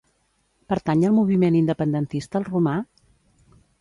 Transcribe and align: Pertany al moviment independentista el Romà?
Pertany 0.71 1.03
al 1.09 1.13
moviment 1.19 1.57
independentista 1.59 2.41
el 2.43 2.49
Romà? 2.51 2.75